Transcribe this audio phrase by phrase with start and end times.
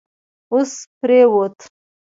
[0.57, 1.57] اس پرېووت